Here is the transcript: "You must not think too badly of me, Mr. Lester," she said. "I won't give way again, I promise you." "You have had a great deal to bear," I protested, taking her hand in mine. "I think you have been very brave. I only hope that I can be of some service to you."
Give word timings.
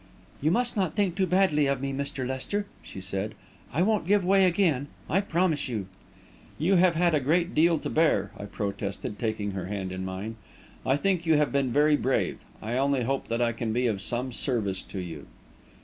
"You 0.41 0.49
must 0.49 0.75
not 0.75 0.95
think 0.95 1.13
too 1.13 1.27
badly 1.27 1.67
of 1.67 1.79
me, 1.79 1.93
Mr. 1.93 2.25
Lester," 2.25 2.65
she 2.81 2.99
said. 2.99 3.35
"I 3.71 3.83
won't 3.83 4.07
give 4.07 4.25
way 4.25 4.45
again, 4.45 4.87
I 5.07 5.21
promise 5.21 5.69
you." 5.69 5.85
"You 6.57 6.77
have 6.77 6.95
had 6.95 7.13
a 7.13 7.19
great 7.19 7.53
deal 7.53 7.77
to 7.77 7.87
bear," 7.87 8.31
I 8.35 8.45
protested, 8.45 9.19
taking 9.19 9.51
her 9.51 9.67
hand 9.67 9.91
in 9.91 10.03
mine. 10.03 10.37
"I 10.87 10.95
think 10.95 11.27
you 11.27 11.37
have 11.37 11.51
been 11.51 11.71
very 11.71 11.97
brave. 11.97 12.39
I 12.63 12.77
only 12.79 13.03
hope 13.03 13.27
that 13.27 13.43
I 13.43 13.51
can 13.51 13.73
be 13.73 13.85
of 13.85 14.01
some 14.01 14.31
service 14.31 14.81
to 14.85 14.97
you." 14.97 15.27